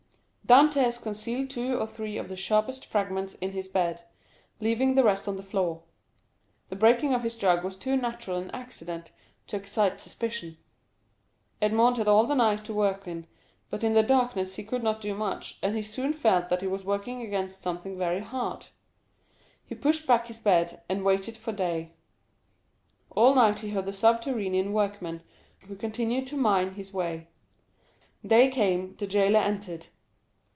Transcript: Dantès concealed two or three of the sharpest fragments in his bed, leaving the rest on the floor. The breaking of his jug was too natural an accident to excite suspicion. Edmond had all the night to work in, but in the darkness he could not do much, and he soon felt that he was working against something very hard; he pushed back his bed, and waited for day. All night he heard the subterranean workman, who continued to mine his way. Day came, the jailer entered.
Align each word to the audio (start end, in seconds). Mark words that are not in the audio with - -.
Dantès 0.47 1.01
concealed 1.01 1.49
two 1.49 1.79
or 1.79 1.87
three 1.87 2.17
of 2.17 2.27
the 2.27 2.35
sharpest 2.35 2.85
fragments 2.85 3.35
in 3.35 3.53
his 3.53 3.69
bed, 3.69 4.03
leaving 4.59 4.95
the 4.95 5.03
rest 5.05 5.25
on 5.25 5.37
the 5.37 5.43
floor. 5.43 5.83
The 6.67 6.75
breaking 6.75 7.13
of 7.13 7.23
his 7.23 7.37
jug 7.37 7.63
was 7.63 7.77
too 7.77 7.95
natural 7.95 8.35
an 8.35 8.51
accident 8.51 9.11
to 9.47 9.55
excite 9.55 10.01
suspicion. 10.01 10.57
Edmond 11.61 11.95
had 11.95 12.09
all 12.09 12.27
the 12.27 12.35
night 12.35 12.65
to 12.65 12.73
work 12.73 13.07
in, 13.07 13.27
but 13.69 13.81
in 13.81 13.93
the 13.93 14.03
darkness 14.03 14.55
he 14.57 14.63
could 14.65 14.83
not 14.83 14.99
do 14.99 15.13
much, 15.13 15.57
and 15.63 15.73
he 15.77 15.81
soon 15.81 16.11
felt 16.11 16.49
that 16.49 16.59
he 16.59 16.67
was 16.67 16.83
working 16.83 17.21
against 17.21 17.61
something 17.61 17.97
very 17.97 18.19
hard; 18.19 18.65
he 19.65 19.73
pushed 19.73 20.05
back 20.05 20.27
his 20.27 20.39
bed, 20.39 20.83
and 20.89 21.05
waited 21.05 21.37
for 21.37 21.53
day. 21.53 21.93
All 23.11 23.33
night 23.35 23.59
he 23.59 23.69
heard 23.69 23.85
the 23.85 23.93
subterranean 23.93 24.73
workman, 24.73 25.23
who 25.65 25.77
continued 25.77 26.27
to 26.27 26.35
mine 26.35 26.73
his 26.73 26.91
way. 26.91 27.29
Day 28.27 28.49
came, 28.49 28.97
the 28.97 29.07
jailer 29.07 29.39
entered. 29.39 29.85